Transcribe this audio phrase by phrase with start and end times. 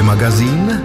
[0.00, 0.82] Hobby magazín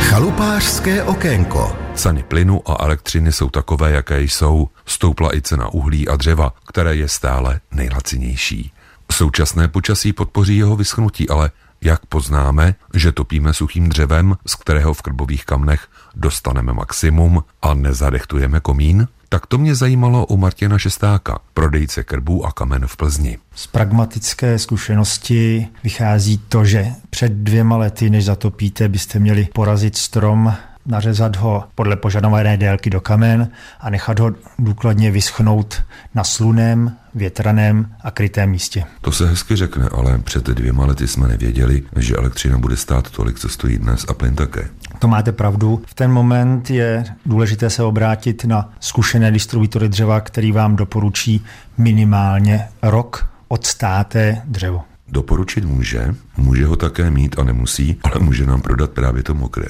[0.00, 4.68] Chalupářské okénko Ceny plynu a elektřiny jsou takové, jaké jsou.
[4.86, 8.72] Stoupla i cena uhlí a dřeva, které je stále nejlacinější.
[9.12, 11.50] Současné počasí podpoří jeho vyschnutí, ale
[11.80, 18.60] jak poznáme, že topíme suchým dřevem, z kterého v krbových kamnech dostaneme maximum a nezadechtujeme
[18.60, 19.08] komín?
[19.28, 23.38] Tak to mě zajímalo u Martina Šestáka, prodejce krbů a kamen v Plzni.
[23.54, 30.54] Z pragmatické zkušenosti vychází to, že před dvěma lety, než zatopíte, byste měli porazit strom
[30.86, 33.48] nařezat ho podle požadované délky do kamen
[33.80, 35.82] a nechat ho důkladně vyschnout
[36.14, 38.84] na slunem, větraném a krytém místě.
[39.00, 43.38] To se hezky řekne, ale před dvěma lety jsme nevěděli, že elektřina bude stát tolik,
[43.38, 44.68] co stojí dnes a plyn také.
[44.98, 45.82] To máte pravdu.
[45.86, 51.44] V ten moment je důležité se obrátit na zkušené distributory dřeva, který vám doporučí
[51.78, 54.82] minimálně rok odstáté dřevo.
[55.08, 59.66] Doporučit může, může ho také mít a nemusí, ale může nám prodat právě to mokré.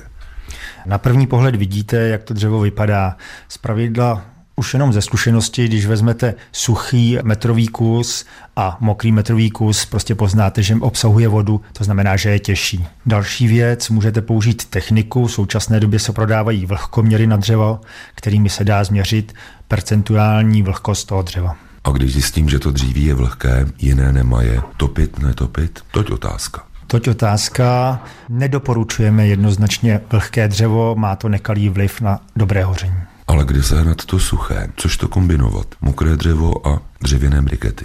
[0.87, 3.17] Na první pohled vidíte, jak to dřevo vypadá.
[3.49, 4.23] Z pravidla
[4.57, 8.25] už jenom ze zkušenosti, když vezmete suchý metrový kus
[8.57, 12.87] a mokrý metrový kus, prostě poznáte, že obsahuje vodu, to znamená, že je těžší.
[13.07, 17.81] Další věc, můžete použít techniku, v současné době se prodávají vlhkoměry na dřevo,
[18.15, 19.35] kterými se dá změřit
[19.69, 21.57] percentuální vlhkost toho dřeva.
[21.85, 26.63] A když zjistím, že to dříví je vlhké, jiné nemaje, topit, netopit, toť otázka.
[26.87, 27.99] Toť otázka.
[28.29, 32.95] Nedoporučujeme jednoznačně vlhké dřevo, má to nekalý vliv na dobré hoření.
[33.27, 34.69] Ale kde sehnat to suché?
[34.77, 35.67] Což to kombinovat?
[35.81, 37.85] Mokré dřevo a dřevěné brikety.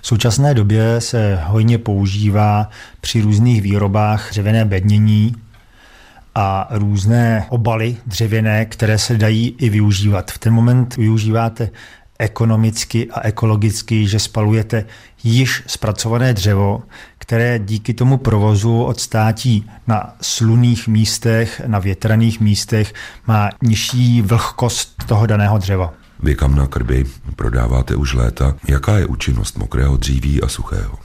[0.00, 5.34] V současné době se hojně používá při různých výrobách dřevěné bednění
[6.34, 10.30] a různé obaly dřevěné, které se dají i využívat.
[10.30, 11.70] V ten moment využíváte
[12.18, 14.84] ekonomicky a ekologicky, že spalujete
[15.24, 16.82] již zpracované dřevo,
[17.18, 22.94] které díky tomu provozu odstátí na sluných místech, na větraných místech,
[23.26, 25.94] má nižší vlhkost toho daného dřeva.
[26.20, 27.04] Vy kam na krby
[27.36, 28.54] prodáváte už léta.
[28.68, 30.98] Jaká je účinnost mokrého dříví a suchého?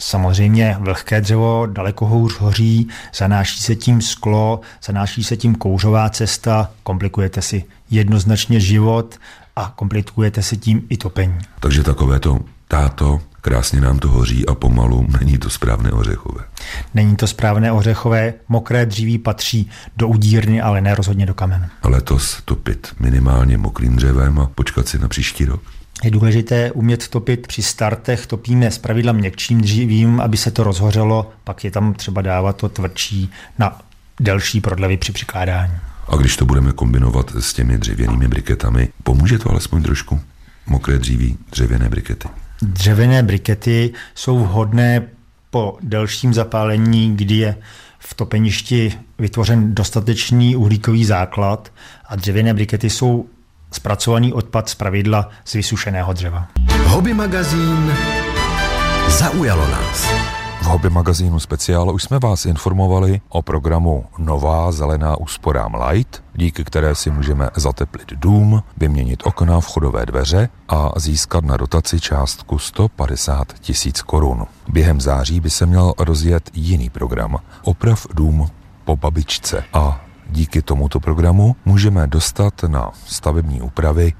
[0.00, 6.70] Samozřejmě vlhké dřevo daleko hůř hoří, zanáší se tím sklo, zanáší se tím kouřová cesta,
[6.82, 9.18] komplikujete si jednoznačně život
[9.56, 11.38] a komplikujete si tím i topení.
[11.60, 16.44] Takže takové to táto, krásně nám to hoří a pomalu není to správné ořechové.
[16.94, 21.68] Není to správné ořechové, mokré dříví patří do udírny, ale ne rozhodně do kamen.
[21.84, 25.62] Letos topit minimálně mokrým dřevem a počkat si na příští rok.
[26.04, 31.32] Je důležité umět topit při startech, topíme s pravidlem měkčím dřívím, aby se to rozhořelo,
[31.44, 33.80] pak je tam třeba dávat to tvrdší na
[34.20, 35.72] delší prodlevy při přikládání.
[36.12, 40.20] A když to budeme kombinovat s těmi dřevěnými briketami, pomůže to alespoň trošku?
[40.66, 42.28] Mokré dříví, dřevěné brikety.
[42.62, 45.02] Dřevěné brikety jsou vhodné
[45.50, 47.56] po delším zapálení, kdy je
[47.98, 51.72] v topeništi vytvořen dostatečný uhlíkový základ
[52.06, 53.26] a dřevěné brikety jsou
[53.72, 56.48] zpracovaný odpad z pravidla z vysušeného dřeva.
[56.84, 57.92] Hobby magazín
[59.08, 60.31] zaujalo nás.
[60.62, 66.64] V hobby magazínu Speciál už jsme vás informovali o programu Nová zelená úsporám Light, díky
[66.64, 73.52] které si můžeme zateplit dům, vyměnit okna, vchodové dveře a získat na dotaci částku 150
[73.52, 74.46] tisíc korun.
[74.68, 78.46] Během září by se měl rozjet jiný program Oprav dům
[78.84, 84.12] po babičce a díky tomuto programu můžeme dostat na stavební úpravy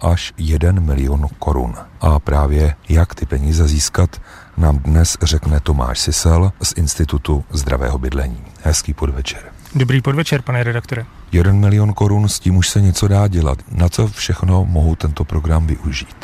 [0.00, 1.74] až 1 milion korun.
[2.00, 4.20] A právě jak ty peníze získat,
[4.56, 8.38] nám dnes řekne Tomáš Sisel z Institutu zdravého bydlení.
[8.62, 9.40] Hezký podvečer.
[9.74, 11.04] Dobrý podvečer, pane redaktore.
[11.32, 13.58] Jeden milion korun, s tím už se něco dá dělat.
[13.72, 16.16] Na co všechno mohou tento program využít?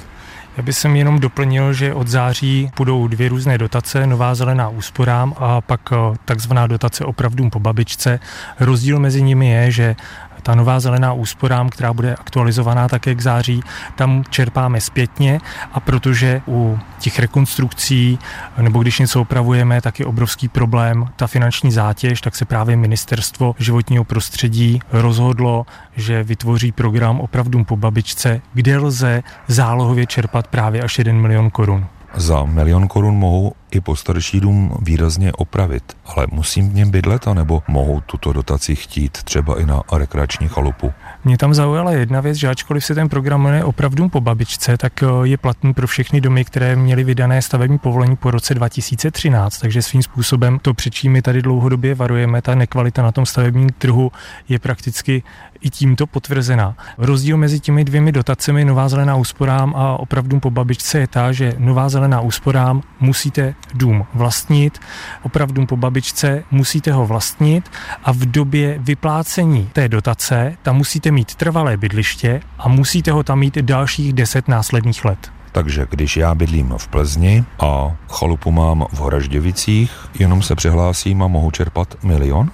[0.57, 5.35] Já bych sem jenom doplnil, že od září budou dvě různé dotace, nová zelená úsporám
[5.37, 8.21] a pak eh, takzvaná dotace opravdům po babičce.
[8.61, 9.97] Rozdíl mezi nimi je, že
[10.43, 13.63] ta nová zelená úsporám, která bude aktualizovaná také k září,
[13.97, 15.41] tam čerpáme zpětně
[15.73, 18.19] a protože u těch rekonstrukcí
[18.61, 23.55] nebo když něco opravujeme, tak je obrovský problém ta finanční zátěž, tak se právě ministerstvo
[23.59, 30.99] životního prostředí rozhodlo, že vytvoří program opravdu po babičce, kde lze zálohově čerpat právě až
[30.99, 31.87] 1 milion korun.
[32.17, 37.63] Za milion korun mohou i postarší dům výrazně opravit, ale musím v něm bydlet, anebo
[37.69, 40.93] mohou tuto dotaci chtít třeba i na rekreační chalupu?
[41.25, 45.03] Mě tam zaujala jedna věc, že ačkoliv se ten program jmenuje opravdu po babičce, tak
[45.03, 49.83] eh, je platný pro všechny domy, které měly vydané stavební povolení po roce 2013, takže
[49.83, 54.13] svým způsobem to, před čím my tady dlouhodobě varujeme, ta nekvalita na tom stavebním trhu
[54.49, 55.23] je prakticky
[55.63, 56.77] i tímto potvrzená.
[56.99, 61.55] Rozdíl mezi těmi dvěmi dotacemi Nová zelená úsporám a opravdu po babičce je ta, že
[61.59, 64.79] Nová zelená úsporám musíte dům vlastnit,
[65.23, 67.71] opravdu po babičce musíte ho vlastnit
[68.05, 73.39] a v době vyplácení té dotace tam musíte mít trvalé bydliště a musíte ho tam
[73.39, 75.33] mít dalších 10 následných let.
[75.53, 81.29] Takže když já bydlím v Plzni a chalupu mám v Horažděvicích, jenom se přihlásím a
[81.29, 82.51] mohu čerpat milion?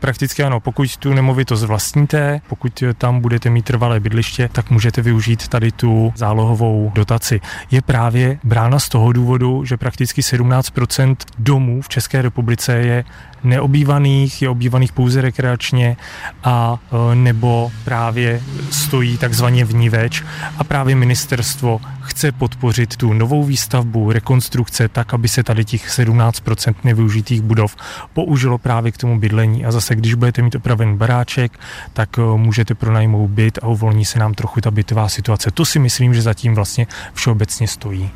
[0.00, 5.48] Prakticky ano, pokud tu nemovitost vlastníte, pokud tam budete mít trvalé bydliště, tak můžete využít
[5.48, 7.40] tady tu zálohovou dotaci.
[7.70, 13.04] Je právě brána z toho důvodu, že prakticky 17% domů v České republice je
[13.44, 15.96] neobývaných, je obývaných pouze rekreačně
[16.44, 16.78] a
[17.12, 18.40] e, nebo právě
[18.70, 20.22] stojí takzvaně vníveč
[20.58, 26.74] a právě ministerstvo chce podpořit tu novou výstavbu, rekonstrukce tak, aby se tady těch 17%
[26.84, 27.76] nevyužitých budov
[28.12, 31.58] použilo právě k tomu bydlení a zase, když budete mít opraven baráček,
[31.92, 35.50] tak e, můžete pronajmout byt a uvolní se nám trochu ta bytová situace.
[35.50, 38.10] To si myslím, že zatím vlastně všeobecně stojí.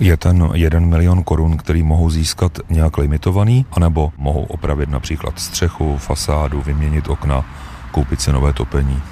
[0.00, 5.96] Je ten jeden milion korun, který mohou získat nějak limitovaný, anebo mohou opravit například střechu,
[5.98, 7.44] fasádu, vyměnit okna,
[7.90, 9.02] koupit si nové topení?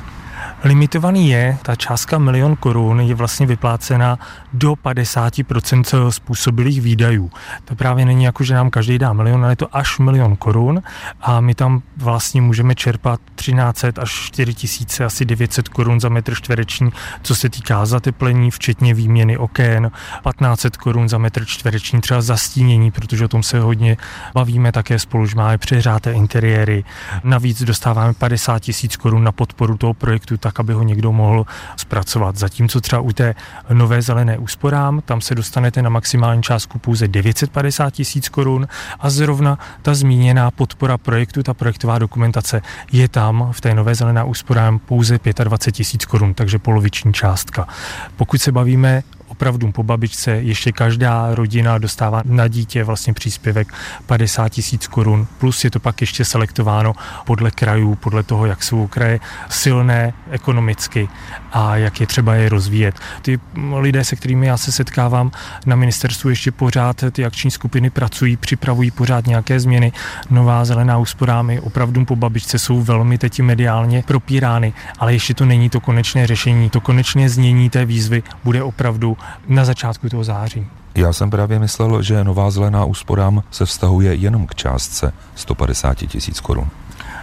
[0.65, 4.19] Limitovaný je, ta částka milion korun je vlastně vyplácena
[4.53, 7.31] do 50% způsobilých výdajů.
[7.65, 10.83] To právě není jako, že nám každý dá milion, ale je to až milion korun
[11.21, 16.35] a my tam vlastně můžeme čerpat 13 až 4 tisíce, asi 900 korun za metr
[16.35, 16.91] čtvereční,
[17.23, 19.91] co se týká zateplení, včetně výměny oken,
[20.29, 23.97] 1500 korun za metr čtvereční, třeba zastínění, protože o tom se hodně
[24.35, 26.85] bavíme také spolu, že máme přehřáté interiéry.
[27.25, 32.37] Navíc dostáváme 50 tisíc korun na podporu toho projektu, tak aby ho někdo mohl zpracovat.
[32.37, 33.35] Zatímco třeba u té
[33.73, 38.69] nové zelené úsporám, tam se dostanete na maximální částku pouze 950 tisíc korun
[39.01, 42.63] a zrovna ta zmíněná podpora projektu, ta projektová dokumentace
[42.93, 47.69] je tam v té nové zelená úsporám pouze 25 tisíc korun, takže poloviční částka.
[48.17, 49.03] Pokud se bavíme
[49.37, 53.73] opravdu po babičce ještě každá rodina dostává na dítě vlastně příspěvek
[54.07, 56.93] 50 tisíc korun, plus je to pak ještě selektováno
[57.27, 61.09] podle krajů, podle toho, jak jsou kraje silné ekonomicky
[61.53, 62.95] a jak je třeba je rozvíjet.
[63.23, 63.41] Ty
[63.81, 65.31] lidé, se kterými já se setkávám
[65.67, 69.93] na ministerstvu, ještě pořád ty akční skupiny pracují, připravují pořád nějaké změny.
[70.31, 75.71] Nová zelená úsporámy opravdu po babičce jsou velmi teď mediálně propírány, ale ještě to není
[75.71, 76.71] to konečné řešení.
[76.71, 79.17] To konečné znění té výzvy bude opravdu
[79.49, 80.67] na začátku toho září.
[80.95, 86.41] Já jsem právě myslel, že nová zelená úsporám se vztahuje jenom k částce 150 tisíc
[86.41, 86.69] korun.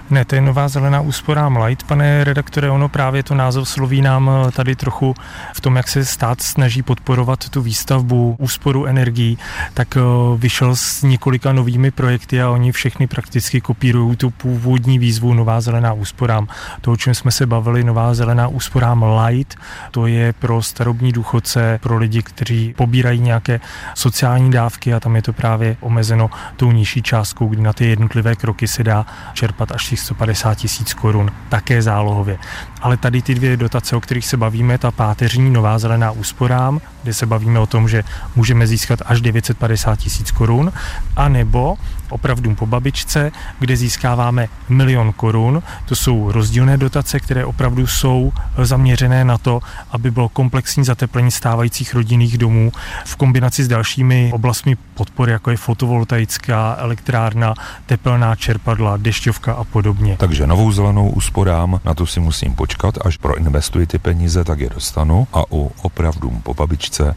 [0.09, 4.29] Ne, to je nová zelená úspora Light, pane redaktore, ono právě to název sloví nám
[4.29, 5.15] eh, tady trochu
[5.53, 9.37] v tom, jak se stát snaží podporovat tu výstavbu, úsporu energií,
[9.73, 10.01] tak eh,
[10.37, 15.93] vyšel s několika novými projekty a oni všechny prakticky kopírují tu původní výzvu Nová zelená
[15.93, 16.47] úsporám.
[16.81, 19.55] To, o čem jsme se bavili, Nová zelená úsporám Light,
[19.91, 23.59] to je pro starobní důchodce, pro lidi, kteří pobírají nějaké
[23.95, 28.35] sociální dávky a tam je to právě omezeno tou nižší částkou, kdy na ty jednotlivé
[28.35, 32.37] kroky se dá čerpat až těch 150 tisíc korun, také zálohově.
[32.81, 37.13] Ale tady ty dvě dotace, o kterých se bavíme, ta páteřní nová zelená úsporám, kde
[37.13, 38.03] se bavíme o tom, že
[38.35, 40.71] můžeme získat až 950 tisíc korun,
[41.15, 41.77] anebo
[42.13, 45.63] opravdu po babičce, kde získáváme milion korun.
[45.85, 49.59] To jsou rozdílné dotace, které opravdu jsou zaměřené na to,
[49.91, 52.71] aby bylo komplexní zateplení stávajících rodinných domů
[53.05, 57.53] v kombinaci s dalšími oblastmi podpory, jako je fotovoltaická elektrárna,
[57.85, 60.17] tepelná čerpadla, dešťovka a podobně.
[60.19, 64.69] Takže novou zelenou úsporám, na to si musím počkat, až proinvestuji ty peníze, tak je
[64.69, 67.15] dostanu a u opravdu po babičce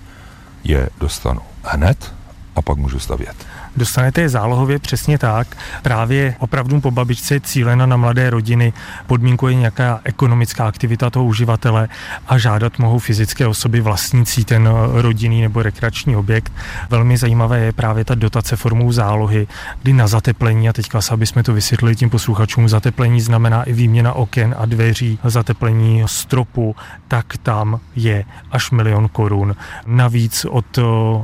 [0.64, 2.14] je dostanu hned
[2.56, 3.36] a pak můžu stavět.
[3.76, 5.56] Dostanete je zálohově přesně tak.
[5.82, 8.72] Právě opravdu po babičce je cílena na mladé rodiny,
[9.06, 11.88] podmínkuje nějaká ekonomická aktivita toho uživatele
[12.26, 16.52] a žádat mohou fyzické osoby vlastnící ten rodinný nebo rekreační objekt.
[16.90, 19.46] Velmi zajímavé je právě ta dotace formou zálohy,
[19.82, 23.72] kdy na zateplení, a teďka se, aby jsme to vysvětlili tím posluchačům, zateplení znamená i
[23.72, 26.76] výměna oken a dveří, zateplení stropu,
[27.08, 29.56] tak tam je až milion korun.
[29.86, 30.78] Navíc od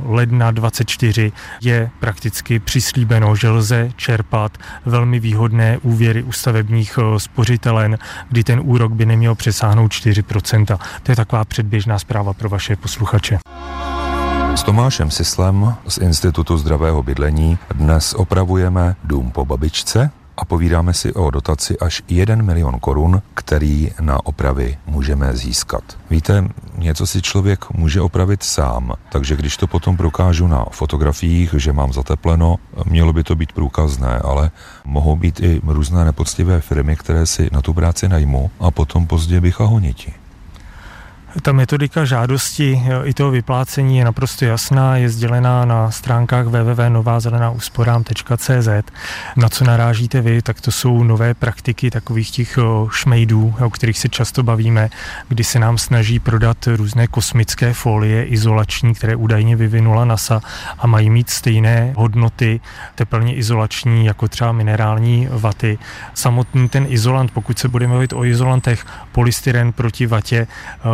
[0.05, 1.31] ledna 24
[1.61, 7.97] je prakticky vždycky přislíbeno, že lze čerpat velmi výhodné úvěry u stavebních eh, spořitelen,
[8.29, 10.77] kdy ten úrok by neměl přesáhnout 4%.
[11.03, 13.39] To je taková předběžná zpráva pro vaše posluchače.
[14.55, 21.13] S Tomášem Sislem z Institutu zdravého bydlení dnes opravujeme dům po babičce, a povídáme si
[21.13, 25.83] o dotaci až 1 milion korun, který na opravy můžeme získat.
[26.09, 26.47] Víte,
[26.77, 31.93] něco si člověk může opravit sám, takže když to potom prokážu na fotografiích, že mám
[31.93, 34.51] zatepleno, mělo by to být průkazné, ale
[34.85, 39.41] mohou být i různé nepoctivé firmy, které si na tu práci najmou a potom později
[39.41, 40.22] bychahoniti.
[41.41, 48.69] Ta metodika žádosti i toho vyplácení je naprosto jasná, je sdělená na stránkách www.novázelenáusporám.cz.
[49.35, 52.59] Na co narážíte vy, tak to jsou nové praktiky takových těch
[52.91, 54.89] šmejdů, o kterých se často bavíme,
[55.27, 60.41] kdy se nám snaží prodat různé kosmické folie izolační, které údajně vyvinula NASA
[60.79, 62.59] a mají mít stejné hodnoty
[62.95, 65.77] teplně izolační jako třeba minerální vaty.
[66.13, 70.47] Samotný ten izolant, pokud se budeme mluvit o izolantech, polystyren proti vatě,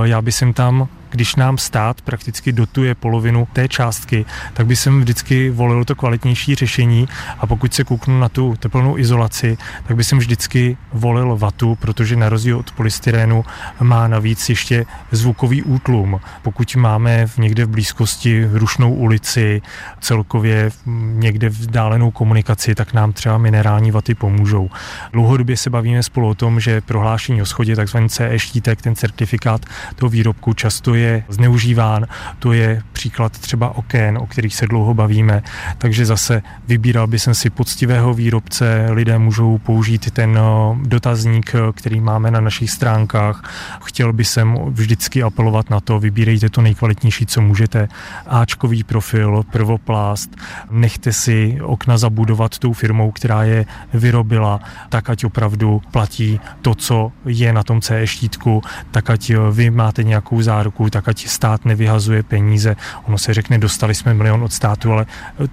[0.03, 5.50] já bych tam když nám stát prakticky dotuje polovinu té částky, tak by jsem vždycky
[5.50, 7.08] volil to kvalitnější řešení
[7.39, 12.16] a pokud se kouknu na tu teplnou izolaci, tak by jsem vždycky volil vatu, protože
[12.16, 13.46] na rozdíl od polystyrénu
[13.82, 16.20] má navíc ještě zvukový útlum.
[16.42, 19.62] Pokud máme někde v blízkosti rušnou ulici,
[20.00, 20.72] celkově
[21.13, 24.70] někde vzdálenou komunikaci, tak nám třeba minerální vaty pomůžou.
[25.13, 29.66] Dlouhodobě se bavíme spolu o tom, že prohlášení o schodě, takzvaný CE štítek, ten certifikát
[29.96, 30.96] toho výrobku často
[31.29, 32.06] zneužíván.
[32.39, 35.44] To je příklad třeba oken, o kterých se dlouho bavíme.
[35.77, 40.41] Takže zase vybíral by jsem si poctivého výrobce, lidé můžou použít ten eh,
[40.88, 43.44] dotazník, eh, který máme na našich stránkách.
[43.84, 47.88] Chtěl by jsem vždycky apelovat na to, vybírejte to nejkvalitnější, co můžete.
[48.27, 50.36] Ačkový profil, prvoplást,
[50.72, 57.12] nechte si okna zabudovat tou firmou, která je vyrobila, tak ať opravdu platí to, co
[57.25, 61.65] je na tom CE štítku, tak ať eh, vy máte nějakou záruku, tak ať stát
[61.65, 62.75] nevyhazuje peníze.
[63.08, 65.05] Ono se řekne, dostali jsme milion od státu, ale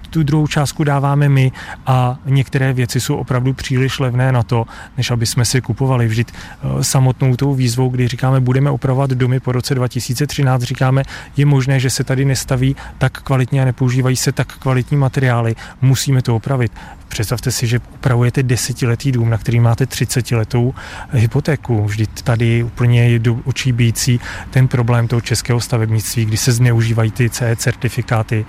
[0.09, 1.51] tu druhou částku dáváme my
[1.85, 4.65] a některé věci jsou opravdu příliš levné na to,
[4.97, 6.07] než aby jsme si kupovali.
[6.07, 11.03] Vždyť eh, samotnou tou výzvou, kdy říkáme, budeme opravovat domy po roce 2013, říkáme,
[11.37, 15.55] je možné, že se tady nestaví tak kvalitně a nepoužívají se tak kvalitní materiály.
[15.81, 16.71] Musíme to opravit.
[17.07, 20.73] Představte si, že upravujete desetiletý dům, na který máte 30 letou
[21.11, 21.85] hypotéku.
[21.85, 27.11] Vždyť tady úplně je do očí bíjící ten problém toho českého stavebnictví, kdy se zneužívají
[27.11, 28.45] ty CE certifikáty,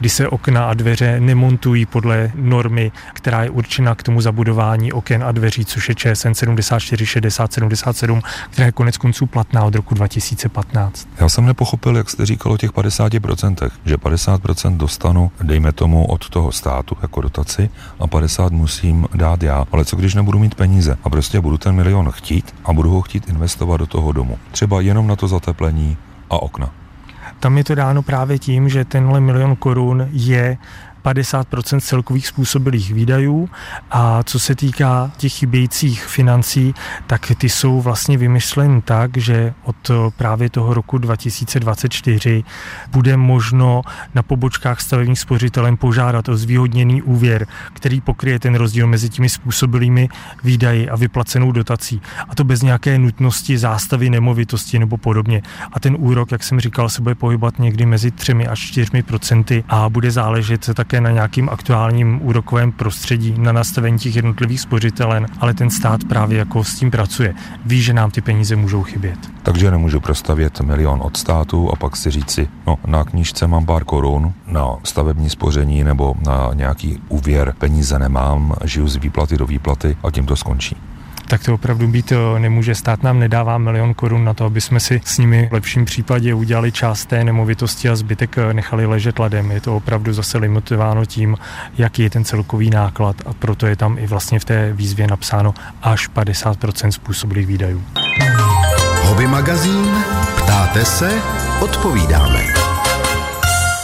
[0.00, 5.24] kdy se okna a dveře nemontují podle normy, která je určena k tomu zabudování oken
[5.24, 9.94] a dveří, což je ČSN 74 60 77, která je konec konců platná od roku
[9.94, 11.08] 2015.
[11.20, 16.28] Já jsem nepochopil, jak jste říkal o těch 50%, že 50% dostanu, dejme tomu, od
[16.28, 17.70] toho státu jako dotaci
[18.00, 19.64] a 50 musím dát já.
[19.72, 23.02] Ale co když nebudu mít peníze a prostě budu ten milion chtít a budu ho
[23.02, 24.38] chtít investovat do toho domu.
[24.52, 25.96] Třeba jenom na to zateplení
[26.30, 26.83] a okna.
[27.44, 30.58] Tam je to dáno právě tím, že tenhle milion korun je
[31.04, 33.48] 50% celkových způsobilých výdajů
[33.90, 36.74] a co se týká těch chybějících financí,
[37.06, 42.44] tak ty jsou vlastně vymyšleny tak, že od právě toho roku 2024
[42.92, 43.82] bude možno
[44.14, 50.08] na pobočkách stavebních spořitelem požádat o zvýhodněný úvěr, který pokryje ten rozdíl mezi těmi způsobilými
[50.44, 52.02] výdaji a vyplacenou dotací.
[52.28, 55.42] A to bez nějaké nutnosti zástavy nemovitosti nebo podobně.
[55.72, 59.64] A ten úrok, jak jsem říkal, se bude pohybovat někdy mezi 3 až 4 procenty
[59.68, 65.26] a bude záležet také také na nějakým aktuálním úrokovém prostředí, na nastavení těch jednotlivých spořitelen,
[65.40, 67.34] ale ten stát právě jako s tím pracuje.
[67.66, 69.18] Ví, že nám ty peníze můžou chybět.
[69.42, 73.84] Takže nemůžu prostavět milion od státu a pak si říci, no na knížce mám pár
[73.84, 79.96] korun, na stavební spoření nebo na nějaký úvěr peníze nemám, žiju z výplaty do výplaty
[80.02, 80.76] a tím to skončí
[81.28, 82.74] tak to opravdu být eh, nemůže.
[82.74, 86.34] Stát nám nedává milion korun na to, aby jsme si s nimi v lepším případě
[86.34, 89.50] udělali část té nemovitosti a zbytek eh, nechali ležet ladem.
[89.50, 91.36] Je to opravdu zase limitováno tím,
[91.78, 95.54] jaký je ten celkový náklad a proto je tam i vlastně v té výzvě napsáno
[95.82, 97.82] až 50% způsobilých výdajů.
[99.02, 100.04] Hobby magazín,
[100.36, 101.22] ptáte se,
[101.60, 102.54] odpovídáme.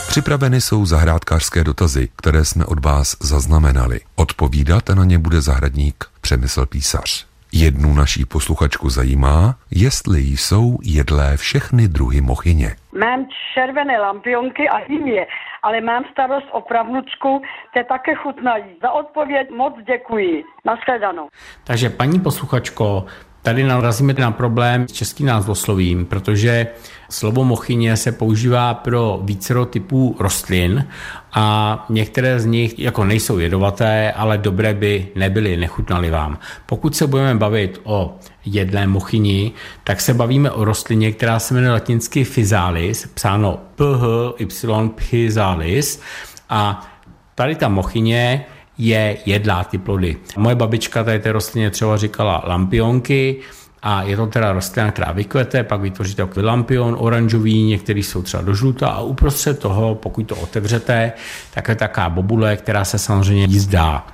[0.08, 4.00] Připraveny jsou zahrádkářské dotazy, které jsme od vás zaznamenali.
[4.14, 7.29] Odpovídat na ně bude zahradník Přemysl Písař.
[7.52, 12.76] Jednu naší posluchačku zajímá, jestli jsou jedlé všechny druhy mochyně.
[12.98, 15.26] Mám červené lampionky a je,
[15.62, 17.42] ale mám starost o pravnučku,
[17.74, 18.64] te také chutnají.
[18.82, 20.44] Za odpověď moc děkuji.
[20.64, 21.28] Naschledanou.
[21.64, 23.06] Takže paní posluchačko,
[23.42, 26.66] Tady narazíme na problém s českým názvoslovím, protože
[27.08, 30.86] slovo mochyně se používá pro vícero typů rostlin
[31.32, 36.38] a některé z nich jako nejsou jedovaté, ale dobré by nebyly, nechutnaly vám.
[36.66, 39.52] Pokud se budeme bavit o jedlé mochyni,
[39.84, 44.46] tak se bavíme o rostlině, která se jmenuje latinsky physalis, psáno phy
[44.94, 46.00] physalis
[46.48, 46.86] a
[47.34, 48.44] tady ta mochyně
[48.80, 50.16] je jedlá ty plody.
[50.36, 53.36] Moje babička tady té rostlině třeba říkala lampionky,
[53.82, 58.42] a je to teda rostlina, která vykvete, pak vytvoří takový lampion oranžový, některý jsou třeba
[58.42, 61.12] do žluta a uprostřed toho, pokud to otevřete,
[61.54, 64.06] tak je taká bobule, která se samozřejmě jízdá.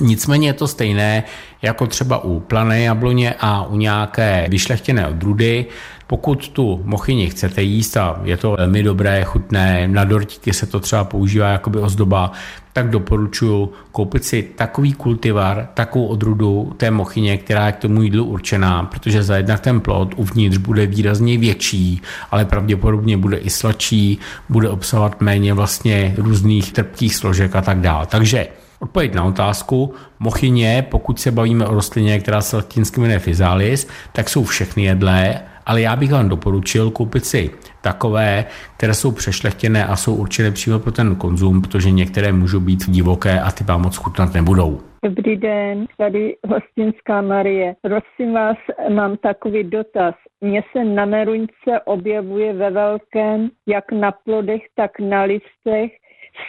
[0.00, 1.22] Nicméně je to stejné
[1.62, 5.66] jako třeba u plané jabloně a u nějaké vyšlechtěné odrůdy.
[6.06, 10.80] Pokud tu mochyni chcete jíst a je to velmi dobré, chutné, na dortíky se to
[10.80, 12.32] třeba používá jako ozdoba,
[12.72, 18.24] tak doporučuji koupit si takový kultivar, takovou odrudu té mochyně, která je k tomu jídlu
[18.24, 24.18] určená, protože za jednak ten plod uvnitř bude výrazně větší, ale pravděpodobně bude i sladší,
[24.48, 28.06] bude obsahovat méně vlastně různých trpkých složek a tak dále.
[28.06, 28.46] Takže
[28.80, 29.94] Odpověď na otázku.
[30.18, 35.40] Mochyně, pokud se bavíme o rostlině, která se latinsky jmenuje Physalis, tak jsou všechny jedlé,
[35.66, 37.50] ale já bych vám doporučil koupit si
[37.80, 38.44] takové,
[38.76, 43.40] které jsou přešlechtěné a jsou určené přímo pro ten konzum, protože některé můžou být divoké
[43.40, 44.80] a ty vám moc chutnat nebudou.
[45.04, 47.74] Dobrý den, tady hostinská Marie.
[47.82, 48.56] Prosím vás,
[48.94, 50.14] mám takový dotaz.
[50.40, 55.90] Mně se na meruňce objevuje ve velkém, jak na plodech, tak na listech,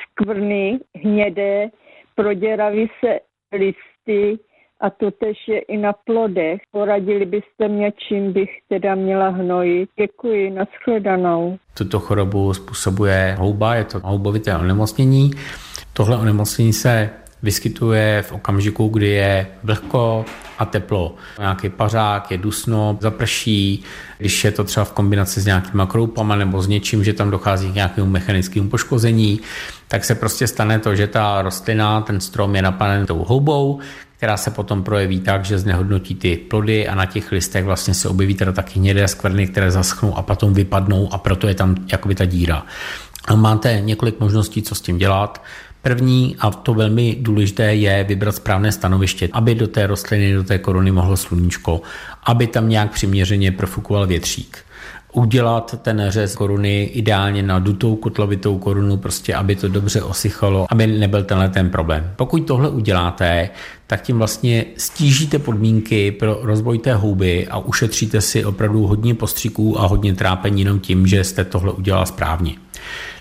[0.04, 1.70] skvrny hnědé,
[2.16, 3.20] proděraví se
[3.52, 4.40] listy
[4.82, 6.62] a to tež je i na plodech.
[6.72, 9.90] Poradili byste mě, čím bych teda měla hnojit.
[10.00, 11.58] Děkuji, nashledanou.
[11.78, 15.32] Tuto chorobu způsobuje houba, je to houbovité onemocnění.
[15.94, 17.10] Tohle onemocnění se
[17.46, 20.26] vyskytuje v okamžiku, kdy je vlhko
[20.58, 21.16] a teplo.
[21.40, 23.84] Nějaký pařák, je dusno, zaprší,
[24.18, 27.72] když je to třeba v kombinaci s nějakýma kroupama nebo s něčím, že tam dochází
[27.72, 29.40] k nějakému mechanickému poškození,
[29.88, 33.80] tak se prostě stane to, že ta rostlina, ten strom je napaden tou houbou,
[34.18, 38.10] která se potom projeví tak, že znehodnotí ty plody a na těch listech vlastně se
[38.10, 42.16] objeví teda taky hnědé skvrny, které zaschnou a potom vypadnou a proto je tam jakoby
[42.16, 42.66] ta díra.
[43.28, 45.44] A máte několik možností, co s tím dělat.
[45.86, 50.58] První, a to velmi důležité, je vybrat správné stanoviště, aby do té rostliny, do té
[50.58, 51.82] korony mohlo sluníčko,
[52.24, 54.58] aby tam nějak přiměřeně profukoval větřík
[55.18, 60.88] udělat ten řez koruny ideálně na dutou kotlovitou korunu, prostě aby to dobře osychalo, aby
[60.88, 62.12] nebyl tenhle ten problém.
[62.16, 63.50] Pokud tohle uděláte,
[63.88, 69.80] tak tím vlastně stížíte podmínky pro rozvoj té houby a ušetříte si opravdu hodně postřiků
[69.80, 72.56] a hodně trápení jenom tím, že jste tohle udělal správně.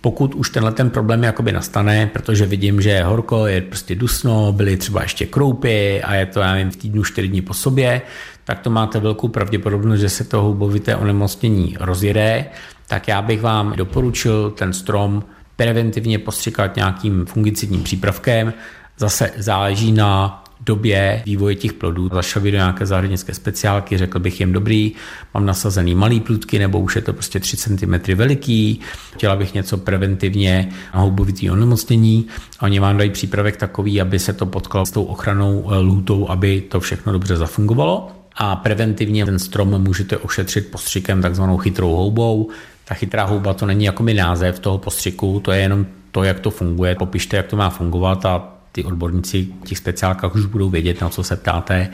[0.00, 4.52] Pokud už tenhle ten problém jakoby nastane, protože vidím, že je horko, je prostě dusno,
[4.52, 8.02] byly třeba ještě kroupy a je to, já nevím, v týdnu 4 dní po sobě,
[8.44, 12.46] tak to máte velkou pravděpodobnost, že se to houbovité onemocnění rozjede,
[12.86, 15.24] tak já bych vám doporučil ten strom
[15.56, 18.52] preventivně postřikat nějakým fungicidním přípravkem.
[18.98, 22.10] Zase záleží na době vývoje těch plodů.
[22.12, 24.92] Zašel do nějaké zahradnické speciálky, řekl bych jim dobrý,
[25.34, 28.80] mám nasazený malý plůdky, nebo už je to prostě 3 cm veliký,
[29.14, 32.26] chtěla bych něco preventivně na houbovitý onemocnění.
[32.58, 36.28] A oni vám dají přípravek takový, aby se to potkalo s tou ochranou eh, lůtou,
[36.28, 42.50] aby to všechno dobře zafungovalo a preventivně ten strom můžete ošetřit postřikem takzvanou chytrou houbou.
[42.84, 46.40] Ta chytrá houba to není jako mi název toho postřiku, to je jenom to, jak
[46.40, 46.94] to funguje.
[46.94, 51.08] Popište, jak to má fungovat a ty odborníci v těch speciálkách už budou vědět, na
[51.08, 51.90] co se ptáte.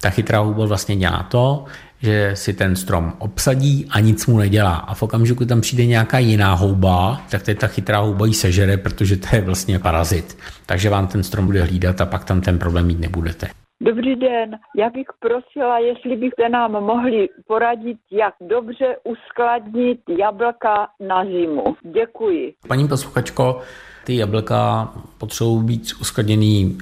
[0.00, 1.64] Ta chytrá houba vlastně dělá to,
[2.02, 4.74] že si ten strom obsadí a nic mu nedělá.
[4.74, 9.16] A v okamžiku tam přijde nějaká jiná houba, tak ta chytrá houba ji sežere, protože
[9.16, 10.38] to je vlastně parazit.
[10.66, 13.61] Takže vám ten strom bude hlídat a pak tam ten problém mít nebudete.
[13.84, 21.24] Dobrý den, já bych prosila, jestli byste nám mohli poradit, jak dobře uskladnit jablka na
[21.24, 21.64] zimu.
[21.82, 22.54] Děkuji.
[22.68, 23.60] Paní posluchačko,
[24.04, 26.78] ty jablka potřebují být uskladněný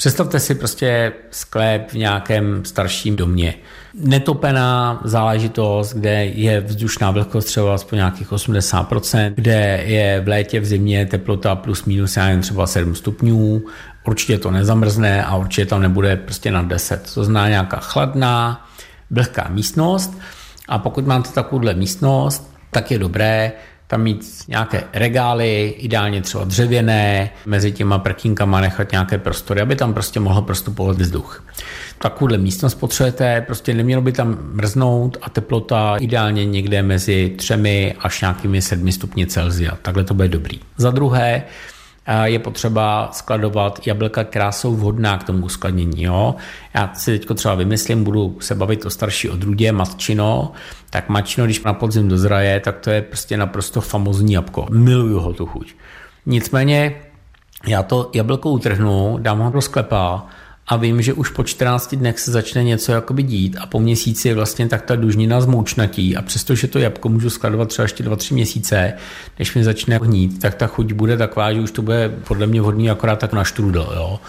[0.00, 3.54] Představte si prostě sklep v nějakém starším domě.
[3.94, 10.64] Netopená záležitost, kde je vzdušná vlhkost třeba aspoň nějakých 80%, kde je v létě, v
[10.64, 13.62] zimě teplota plus minus já jen třeba 7 stupňů,
[14.04, 17.10] určitě to nezamrzne a určitě tam nebude prostě na 10.
[17.14, 18.66] To znamená nějaká chladná,
[19.10, 20.18] vlhká místnost
[20.68, 23.52] a pokud máte takovouhle místnost, tak je dobré
[23.90, 29.94] tam mít nějaké regály, ideálně třeba dřevěné, mezi těma prkínkama nechat nějaké prostory, aby tam
[29.94, 31.44] prostě mohl prostupovat vzduch.
[31.98, 38.20] Takovouhle místnost potřebujete, prostě nemělo by tam mrznout a teplota ideálně někde mezi třemi až
[38.20, 39.78] nějakými sedmi stupni Celsia.
[39.82, 40.60] Takhle to bude dobrý.
[40.76, 41.42] Za druhé,
[42.24, 46.02] je potřeba skladovat jablka, která jsou vhodná k tomu uskladnění.
[46.02, 46.34] Jo?
[46.74, 50.52] Já si teď třeba vymyslím, budu se bavit o starší odrůdě, matčino,
[50.90, 54.66] tak matčino, když na podzim dozraje, tak to je prostě naprosto famozní jabko.
[54.70, 55.74] Miluju ho tu chuť.
[56.26, 56.94] Nicméně
[57.66, 60.26] já to jablko utrhnu, dám ho do sklepa
[60.70, 64.28] a vím, že už po 14 dnech se začne něco jakoby dít a po měsíci
[64.28, 68.34] je vlastně tak ta dužnina zmoučnatí a přestože to jabko můžu skladovat třeba ještě 2-3
[68.34, 68.92] měsíce,
[69.38, 72.60] než mi začne hnít, tak ta chuť bude taková, že už to bude podle mě
[72.60, 73.92] vhodný akorát tak na štrudel.
[73.94, 74.20] Jo.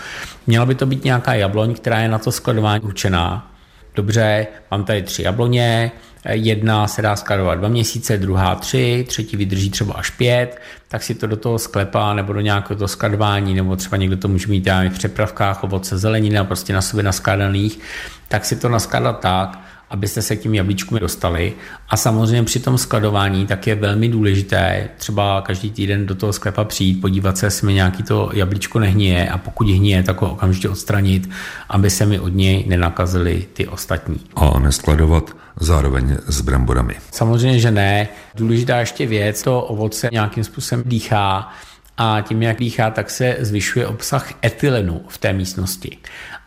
[0.48, 3.51] Měla by to být nějaká jabloň, která je na to skladování určená.
[3.96, 5.92] Dobře, mám tady tři jabloně,
[6.30, 11.16] jedna se dá skladovat dva měsíce, druhá tři, třetí vydrží třeba až pět, tak si
[11.16, 14.68] to do toho sklepa nebo do nějakého toho skladování, nebo třeba někdo to může mít
[14.90, 17.80] v přepravkách ovoce, zelenina, prostě na sobě naskladaných,
[18.28, 19.60] tak si to naskladat tak,
[19.92, 21.54] abyste se k tím jablíčkům dostali.
[21.90, 26.64] A samozřejmě při tom skladování tak je velmi důležité třeba každý týden do toho sklepa
[26.64, 30.70] přijít, podívat se, jestli mi nějaký to jablíčko nehníje a pokud hníje, tak ho okamžitě
[30.70, 31.30] odstranit,
[31.70, 34.20] aby se mi od něj nenakazily ty ostatní.
[34.36, 36.96] A neskladovat zároveň s bramborami.
[37.12, 38.08] Samozřejmě, že ne.
[38.36, 41.52] Důležitá ještě věc, to ovoce nějakým způsobem dýchá,
[41.98, 45.98] a tím, jak dýchá, tak se zvyšuje obsah etylenu v té místnosti.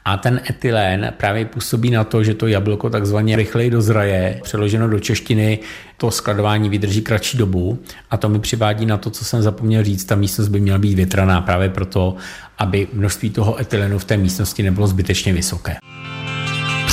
[0.04, 4.40] A ten etylén právě působí na to, že to jablko takzvaně rychleji dozraje.
[4.42, 5.58] Přeloženo do češtiny
[5.96, 7.78] to skladování vydrží kratší dobu
[8.10, 10.04] a to mi přivádí na to, co jsem zapomněl říct.
[10.04, 12.16] Ta místnost by měla být větraná právě proto,
[12.58, 15.76] aby množství toho etylenu v té místnosti nebylo zbytečně vysoké.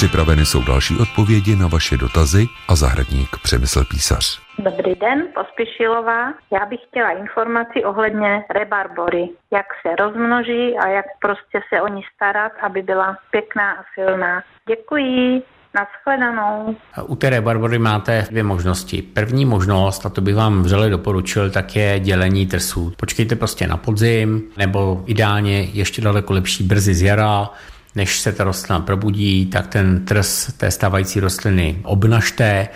[0.01, 4.39] Připraveny jsou další odpovědi na vaše dotazy a zahradník Přemysl Písař.
[4.59, 6.33] Dobrý den, Pospíšilová.
[6.53, 9.29] Já bych chtěla informaci ohledně rebarbory.
[9.53, 14.43] Jak se rozmnoží a jak prostě se o ní starat, aby byla pěkná a silná.
[14.67, 15.41] Děkuji.
[15.73, 16.75] Naschledanou.
[17.07, 19.01] U té rebarbory máte dvě možnosti.
[19.01, 22.93] První možnost, a to bych vám vřele doporučil, tak je dělení trsů.
[22.97, 27.49] Počkejte prostě na podzim, nebo ideálně ještě daleko lepší brzy z jara,
[27.95, 32.67] než se ta rostlina probudí, tak ten trs té stávající rostliny obnažte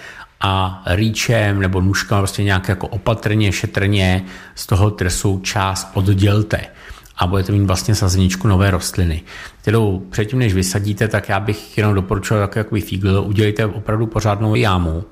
[0.41, 4.25] a rýčem nebo nůžkama prostě nějak jako opatrně, šetrně
[4.55, 6.61] z toho trsu část oddělte
[7.17, 9.21] a budete mít vlastně sazeničku nové rostliny,
[9.61, 15.03] kterou předtím, než vysadíte, tak já bych jenom doporučoval jako fígl, udělejte opravdu pořádnou jámu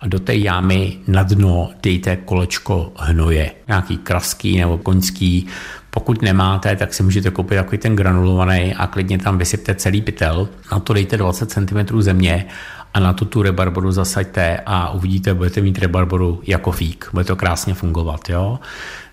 [0.00, 5.46] a do té jámy na dno dejte kolečko hnoje, nějaký kraský nebo koňský,
[5.94, 10.48] pokud nemáte, tak si můžete koupit takový ten granulovaný a klidně tam vysypte celý pytel.
[10.72, 12.46] Na to dejte 20 cm země
[12.94, 17.08] a na to tu rebarboru zasaďte a uvidíte, budete mít rebarboru jako fík.
[17.12, 18.28] Bude to krásně fungovat.
[18.28, 18.58] Jo?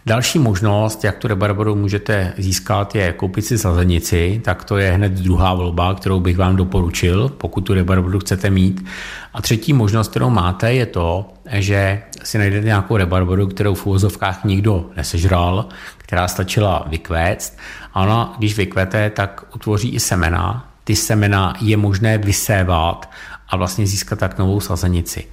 [0.06, 5.12] Další možnost, jak tu rebarboru můžete získat, je koupit si sazenici, tak to je hned
[5.12, 8.86] druhá volba, kterou bych vám doporučil, pokud tu rebarboru chcete mít.
[9.34, 14.44] A třetí možnost, kterou máte, je to, že si najdete nějakou rebarboru, kterou v úvozovkách
[14.44, 15.66] nikdo nesežral,
[15.98, 17.58] která stačila vykvéct.
[17.94, 20.66] A ona, když vykvete, tak utvoří i semena.
[20.84, 23.10] Ty semena je možné vysévat
[23.50, 25.28] a vlastně získat tak novou sazenici.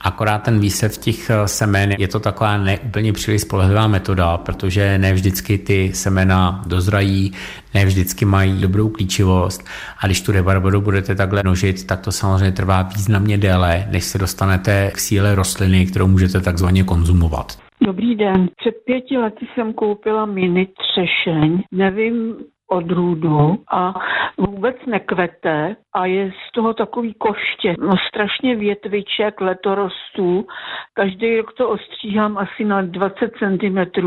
[0.00, 5.12] Akorát ten výsev těch eh, semen je to taková neúplně příliš spolehlivá metoda, protože ne
[5.12, 7.32] vždycky ty semena dozrají,
[7.74, 9.64] ne vždycky mají dobrou klíčivost
[10.02, 14.18] a když tu rebarboru budete takhle nožit, tak to samozřejmě trvá významně déle, než se
[14.18, 17.58] dostanete k síle rostliny, kterou můžete takzvaně konzumovat.
[17.82, 18.48] Dobrý den.
[18.56, 21.62] Před pěti lety jsem koupila mini třešeň.
[21.72, 22.34] Nevím,
[22.68, 23.94] odrůdu a
[24.38, 27.74] vůbec nekvete a je z toho takový koště.
[27.78, 30.46] No strašně větviček, letorostů.
[30.94, 34.02] Každý rok to ostříhám asi na 20 cm.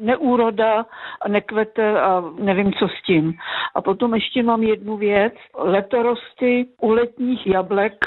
[0.00, 0.86] Neúroda,
[1.28, 3.34] nekvete a nevím, co s tím.
[3.74, 5.34] A potom ještě mám jednu věc.
[5.58, 8.06] Letorosty u letních jablek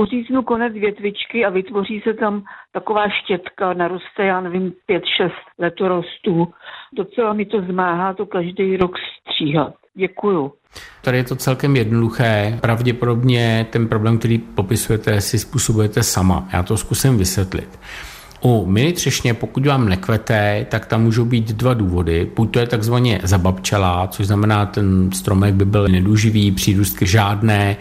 [0.00, 6.48] uříznu konec větvičky a vytvoří se tam taková štětka, naroste, já nevím, pět, šest letorostů.
[6.92, 9.74] Docela mi to zmáhá to každý rok stříhat.
[9.94, 10.52] Děkuju.
[11.02, 12.58] Tady je to celkem jednoduché.
[12.60, 16.48] Pravděpodobně ten problém, který popisujete, si způsobujete sama.
[16.52, 17.78] Já to zkusím vysvětlit.
[18.42, 22.30] U mini třešně, pokud vám nekvete, tak tam můžou být dva důvody.
[22.36, 27.76] Buď to je takzvaně zababčelá, což znamená, ten stromek by byl nedůživý, přírůstky žádné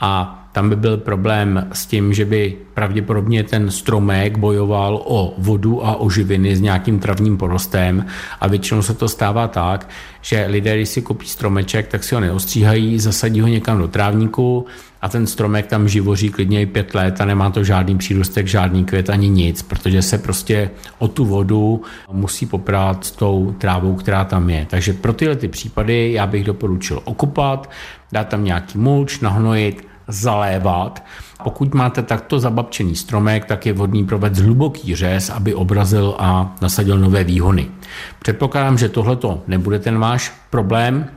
[0.00, 5.86] a tam by byl problém s tím, že by pravděpodobně ten stromek bojoval o vodu
[5.86, 8.06] a o živiny s nějakým travním porostem
[8.40, 9.88] a většinou se to stává tak,
[10.20, 14.66] že lidé, když si koupí stromeček, tak si ho neostříhají, zasadí ho někam do trávníku
[15.02, 18.84] a ten stromek tam živoří klidně i pět let a nemá to žádný přírůstek, žádný
[18.84, 24.24] květ ani nic, protože se prostě o tu vodu musí poprát s tou trávou, která
[24.24, 24.66] tam je.
[24.70, 27.70] Takže pro tyhle ty případy já bych doporučil okupat,
[28.12, 31.04] dát tam nějaký mulč, nahnojit, zalévat.
[31.44, 36.98] Pokud máte takto zababčený stromek, tak je vhodný provést hluboký řez, aby obrazil a nasadil
[36.98, 37.68] nové výhony.
[38.18, 41.08] Předpokládám, že tohleto nebude ten váš problém,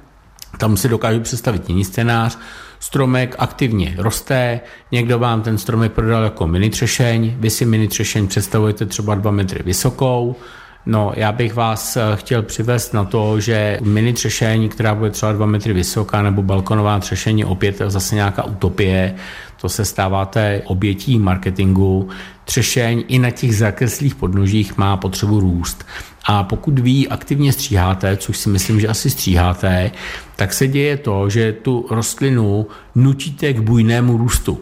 [0.57, 2.37] tam si dokážu představit jiný scénář.
[2.79, 4.59] Stromek aktivně roste,
[4.91, 9.31] někdo vám ten stromek prodal jako mini třešeň, vy si mini třešeň představujete třeba 2
[9.31, 10.35] metry vysokou,
[10.85, 15.31] No, já bych vás eh, chtěl přivést na to, že mini třešení, která bude třeba
[15.31, 19.15] 2 metry vysoká, nebo balkonová třešení, opět zase nějaká utopie,
[19.61, 22.09] to se stáváte obětí marketingu.
[22.45, 25.85] Třešeň i na těch zakreslých podnožích má potřebu růst.
[26.25, 29.91] A pokud vy aktivně stříháte, což si myslím, že asi stříháte,
[30.35, 34.61] tak se děje to, že tu rostlinu nutíte k bujnému růstu.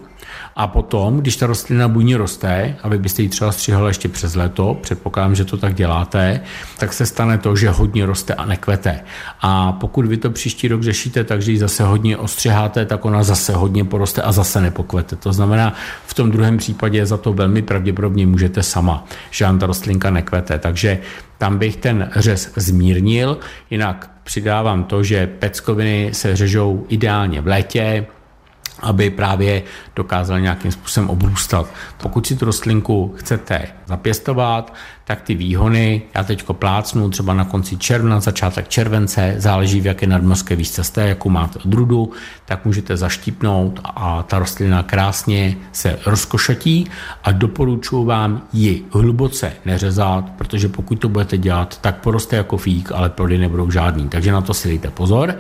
[0.56, 4.36] A potom, když ta rostlina bujně roste, a vy byste ji třeba střihali ještě přes
[4.36, 6.42] léto, předpokládám, že to tak děláte,
[6.78, 9.00] tak se stane to, že hodně roste a nekvete.
[9.42, 13.24] A pokud vy to příští rok řešíte tak, že ji zase hodně ostřiháte, tak ona
[13.24, 15.16] zase hodně poroste a zase nepokvete.
[15.16, 15.74] To znamená,
[16.06, 20.60] v tom druhém případě za to velmi pravděpodobně můžete sama, že vám ta rostlinka nekvete.
[20.60, 21.00] Takže
[21.38, 23.38] tam bych ten řez zmírnil,
[23.70, 28.06] jinak přidávám to, že peckoviny se řežou ideálně v létě,
[28.84, 29.64] aby právě
[29.96, 31.68] dokázal nějakým způsobem obrůstat.
[31.98, 34.74] Pokud si tu rostlinku chcete zapěstovat,
[35.06, 40.08] tak ty výhony, já teď plácnu třeba na konci června, začátek července, záleží v jaké
[40.08, 42.12] nadmořské výšce jste, jakou máte odrudu,
[42.46, 46.88] tak můžete zaštípnout a ta rostlina krásně se rozkošatí
[47.24, 52.92] a doporučuji vám ji hluboce neřezat, protože pokud to budete dělat, tak poroste jako fík,
[52.92, 54.10] ale plody nebudou žádný.
[54.10, 55.36] Takže na to si dejte pozor.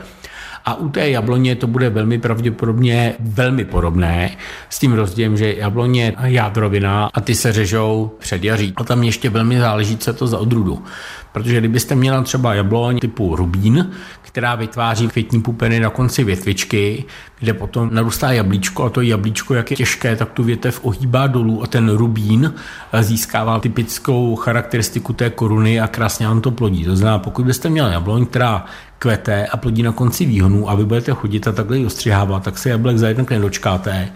[0.66, 4.32] A u té jabloně to bude velmi pravděpodobně velmi podobné
[4.70, 8.74] s tím rozdílem, že jabloně jádrovina a ty se řežou před jaří.
[8.76, 10.84] A tam ještě velmi záleží, co to za odrůdu.
[11.32, 17.06] Protože kdybyste měla třeba jabloň typu rubín, která vytváří květní pupeny na konci větvičky,
[17.40, 21.64] kde potom narůstá jablíčko a to jablíčko, jak je těžké, tak tu větev ohýbá dolů
[21.64, 22.54] a ten rubín
[23.02, 26.86] získává typickou charakteristiku té koruny a krásně vám to plodí.
[26.86, 28.66] To znamená, pokud byste měla jabloň, která
[29.04, 32.58] kvete a plodí na konci výhonu a vy budete chodit a takhle ji ostřihávat, tak
[32.58, 34.10] se jablek za jednak nedočkáte.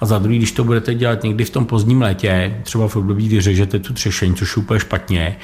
[0.00, 3.26] A za druhý, když to budete dělat někdy v tom pozdním létě, třeba v období,
[3.28, 5.36] kdy řežete tu třešeň, což je úplně špatně,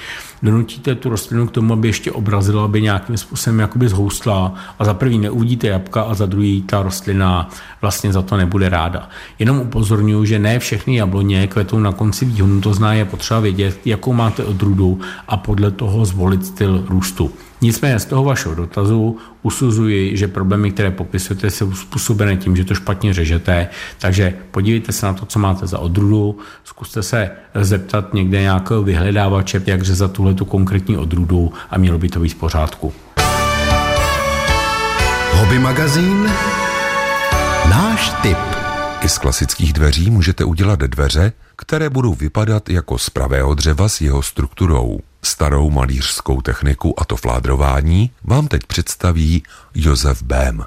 [0.42, 4.94] donutíte tu rostlinu k tomu, aby ještě obrazila, aby nějakým způsobem jakoby zhoustla a za
[4.94, 9.08] prvý neuvidíte jabka a za druhý ta rostlina vlastně za to nebude ráda.
[9.38, 13.78] Jenom upozorňuji, že ne všechny jabloně kvetou na konci výhonu, to zná je potřeba vědět,
[13.84, 17.30] jakou máte odrůdu a podle toho zvolit styl růstu.
[17.62, 22.75] Nicméně z toho vašeho dotazu usuzuji, že problémy, které popisujete, jsou způsobené tím, že to
[22.75, 23.68] špatně řežete,
[23.99, 29.62] takže podívejte se na to, co máte za odrůdu, zkuste se zeptat někde nějakého vyhledávače,
[29.66, 32.92] jak řezat tuhle tu konkrétní odrůdu a mělo by to být v pořádku.
[35.33, 36.31] Hobby magazín
[37.70, 38.38] Náš tip
[39.03, 44.01] i z klasických dveří můžete udělat dveře, které budou vypadat jako z pravého dřeva s
[44.01, 45.01] jeho strukturou.
[45.22, 49.42] Starou malířskou techniku a to fládrování vám teď představí
[49.74, 50.64] Josef Bém,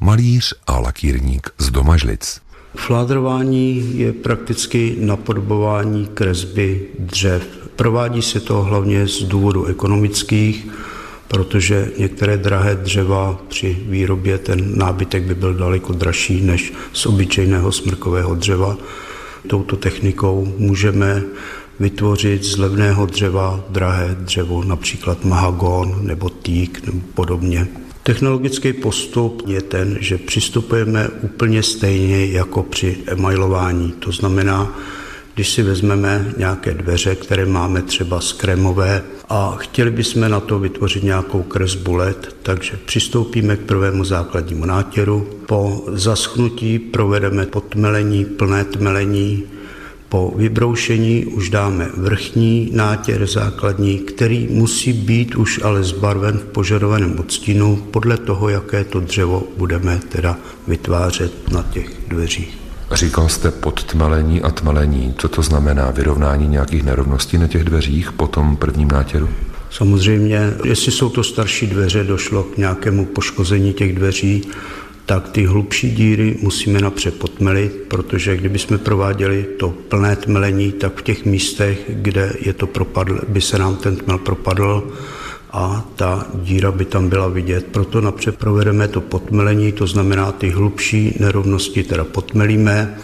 [0.00, 2.40] malíř a lakírník z Domažlic.
[2.76, 7.46] Fládrování je prakticky napodobování kresby dřev.
[7.76, 10.68] Provádí se to hlavně z důvodu ekonomických,
[11.28, 17.72] protože některé drahé dřeva při výrobě ten nábytek by byl daleko dražší než z obyčejného
[17.72, 18.76] smrkového dřeva.
[19.48, 21.22] Touto technikou můžeme
[21.80, 27.68] vytvořit z levného dřeva drahé dřevo, například mahagon nebo týk nebo podobně.
[28.02, 33.92] Technologický postup je ten, že přistupujeme úplně stejně jako při emailování.
[33.92, 34.78] To znamená,
[35.34, 40.58] když si vezmeme nějaké dveře, které máme třeba z krémové a chtěli bychom na to
[40.58, 45.28] vytvořit nějakou kresbu LED, takže přistoupíme k prvému základnímu nátěru.
[45.46, 49.44] Po zaschnutí provedeme podtmelení, plné tmelení,
[50.10, 57.18] po vybroušení už dáme vrchní nátěr základní, který musí být už ale zbarven v požadovaném
[57.18, 62.58] odstínu podle toho, jaké to dřevo budeme teda vytvářet na těch dveřích.
[62.92, 65.14] Říkal jste podtmelení a tmelení.
[65.18, 65.90] Co to znamená?
[65.90, 69.28] Vyrovnání nějakých nerovností na těch dveřích po tom prvním nátěru?
[69.70, 74.42] Samozřejmě, jestli jsou to starší dveře, došlo k nějakému poškození těch dveří,
[75.06, 81.00] tak ty hlubší díry musíme napřed potmelit, protože kdyby jsme prováděli to plné tmelení, tak
[81.00, 84.92] v těch místech, kde je to propadl, by se nám ten tmel propadl
[85.50, 87.66] a ta díra by tam byla vidět.
[87.66, 92.96] Proto napřed provedeme to potmelení, to znamená ty hlubší nerovnosti teda potmelíme,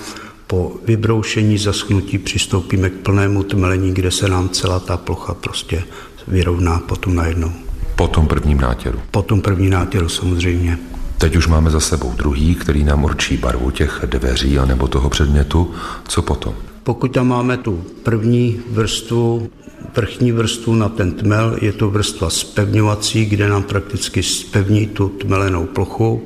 [0.47, 5.85] po vybroušení, zaschnutí přistoupíme k plnému tmelení, kde se nám celá ta plocha prostě
[6.29, 7.53] vyrovná potom najednou.
[7.97, 9.01] Po tom prvním nátěru?
[9.11, 10.79] Po tom prvním nátěru samozřejmě.
[11.19, 15.75] Teď už máme za sebou druhý, který nám určí barvu těch dveří anebo toho předmětu.
[16.09, 16.55] Co potom?
[16.83, 19.51] Pokud tam máme tu první vrstvu,
[19.97, 25.67] vrchní vrstvu na ten tmel, je to vrstva spevňovací, kde nám prakticky spevní tu tmelenou
[25.67, 26.23] plochu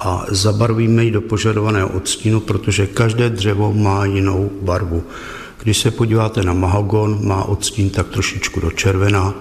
[0.00, 5.02] a zabarvíme ji do požadovaného odstínu, protože každé dřevo má jinou barvu.
[5.62, 9.34] Když se podíváte na mahagon, má odstín tak trošičku do červená,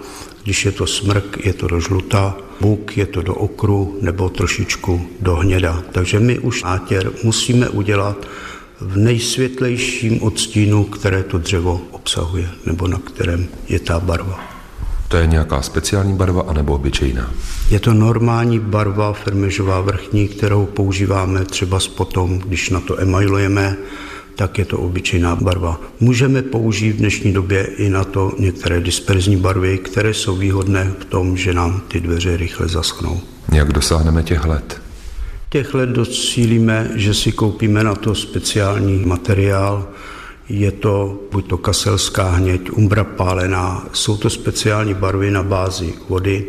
[0.48, 5.08] když je to smrk, je to do žluta, buk je to do okru nebo trošičku
[5.20, 5.84] do hněda.
[5.92, 8.28] Takže my už nátěr musíme udělat
[8.80, 14.40] v nejsvětlejším odstínu, které to dřevo obsahuje, nebo na kterém je ta barva.
[15.08, 17.32] To je nějaká speciální barva anebo obyčejná?
[17.70, 23.78] Je to normální barva fermežová vrchní, kterou používáme třeba s potom, když na to emailujeme,
[24.38, 25.82] tak je to obyčejná barva.
[26.00, 31.06] Můžeme použít v dnešní době i na to některé disperzní barvy, které jsou výhodné v
[31.06, 33.22] tom, že nám ty dveře rychle zaschnou.
[33.54, 34.82] Jak dosáhneme těch let?
[35.50, 39.88] Těch let docílíme, že si koupíme na to speciální materiál,
[40.50, 46.46] je to buď to kaselská hněď, umbra pálená, jsou to speciální barvy na bázi vody.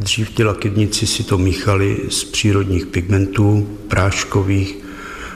[0.00, 4.82] Dřív ti lakidníci si to míchali z přírodních pigmentů, práškových,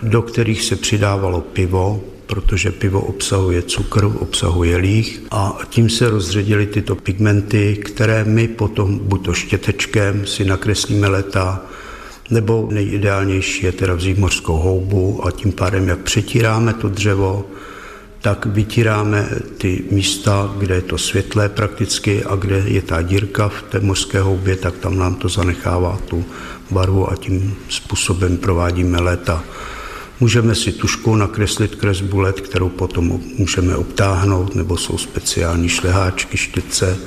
[0.06, 6.66] do kterých se přidávalo pivo, protože pivo obsahuje cukr, obsahuje líh a tím se rozředily
[6.66, 11.62] tyto pigmenty, které my potom buď to štětečkem si nakreslíme leta,
[12.30, 17.44] nebo nejideálnější je teda vzít mořskou houbu a tím pádem, jak přetíráme to dřevo,
[18.20, 23.62] tak vytíráme ty místa, kde je to světlé prakticky a kde je ta dírka v
[23.62, 26.24] té mořské houbě, tak tam nám to zanechává tu
[26.70, 29.44] barvu a tím způsobem provádíme léta.
[30.20, 36.98] Můžeme si tuškou nakreslit kresbu let, kterou potom můžeme obtáhnout, nebo jsou speciální šleháčky, štětce,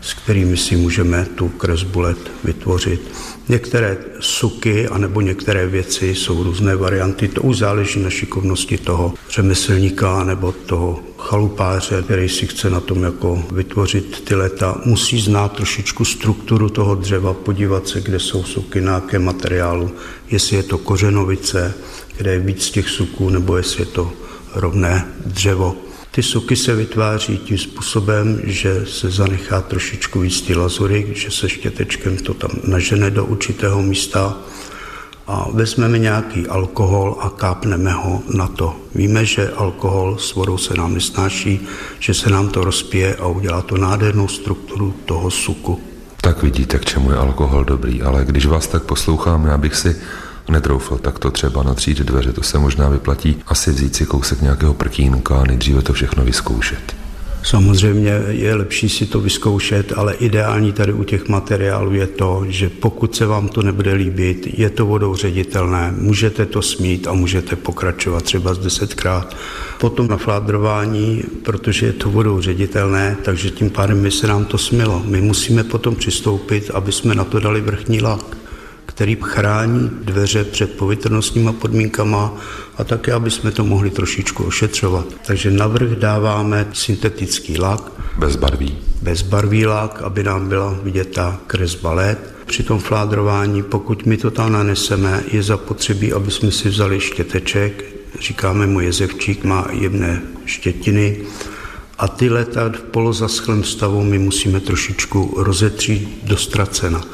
[0.00, 3.00] s kterými si můžeme tu kresbu let vytvořit.
[3.48, 10.24] Některé suky anebo některé věci jsou různé varianty, to už záleží na šikovnosti toho řemeslníka
[10.24, 14.80] nebo toho chalupáře, který si chce na tom jako vytvořit ty leta.
[14.84, 19.90] Musí znát trošičku strukturu toho dřeva, podívat se, kde jsou suky, na jakém materiálu,
[20.30, 21.74] jestli je to kořenovice,
[22.16, 24.12] kde je víc těch suků, nebo jestli je to
[24.54, 25.76] rovné dřevo.
[26.10, 31.48] Ty suky se vytváří tím způsobem, že se zanechá trošičku víc ty lazury, že se
[31.48, 34.36] štětečkem to tam nažene do určitého místa
[35.26, 38.76] a vezmeme nějaký alkohol a kápneme ho na to.
[38.94, 41.60] Víme, že alkohol s vodou se nám nesnáší,
[41.98, 45.80] že se nám to rozpije a udělá to nádhernou strukturu toho suku.
[46.20, 49.96] Tak vidíte, k čemu je alkohol dobrý, ale když vás tak poslouchám, já bych si
[50.48, 55.36] netroufl to třeba natřít dveře, to se možná vyplatí asi vzít si kousek nějakého prkínka
[55.36, 56.94] a nejdříve to všechno vyzkoušet.
[57.42, 62.68] Samozřejmě je lepší si to vyzkoušet, ale ideální tady u těch materiálů je to, že
[62.68, 67.56] pokud se vám to nebude líbit, je to vodou ředitelné, můžete to smít a můžete
[67.56, 69.36] pokračovat třeba z desetkrát.
[69.78, 74.58] Potom na fládrování, protože je to vodou ředitelné, takže tím pádem by se nám to
[74.58, 75.02] smilo.
[75.06, 78.43] My musíme potom přistoupit, aby jsme na to dali vrchní lak
[78.94, 82.34] který chrání dveře před povětrnostníma podmínkama
[82.76, 85.06] a také, aby jsme to mohli trošičku ošetřovat.
[85.26, 87.92] Takže navrh dáváme syntetický lak.
[88.18, 88.78] Bezbarvý.
[89.02, 92.34] Bezbarvý lak, aby nám byla vidět ta kresba LED.
[92.46, 97.84] Při tom fládrování, pokud my to tam naneseme, je zapotřebí, aby jsme si vzali štěteček,
[98.20, 101.16] říkáme mu jezevčík, má jemné štětiny,
[101.98, 107.04] a ty leta v polozaschlém stavu my musíme trošičku rozetřít do ztracena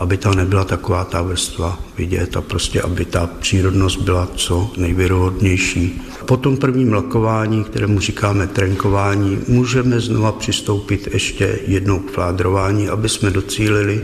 [0.00, 6.02] aby tam nebyla taková ta vrstva vidět a prostě, aby ta přírodnost byla co nejvěrohodnější.
[6.26, 13.08] Po tom prvním lakování, kterému říkáme trenkování, můžeme znova přistoupit ještě jednou k fládrování, aby
[13.08, 14.02] jsme docílili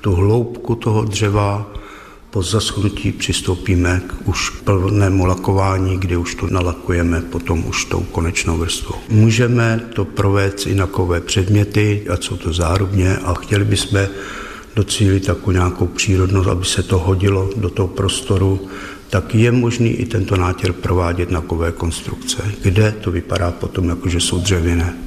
[0.00, 1.72] tu hloubku toho dřeva,
[2.30, 8.58] po zaschnutí přistoupíme k už plnému lakování, kdy už to nalakujeme potom už tou konečnou
[8.58, 8.94] vrstvou.
[9.08, 14.08] Můžeme to provést i na kové předměty, ať jsou to zárubně a chtěli bychom
[14.76, 18.68] docílit takovou nějakou přírodnost, aby se to hodilo do toho prostoru,
[19.10, 24.08] tak je možný i tento nátěr provádět na kové konstrukce, kde to vypadá potom jako,
[24.08, 24.98] že jsou dřevěné.